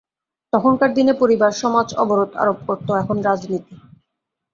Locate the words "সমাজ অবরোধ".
1.61-2.31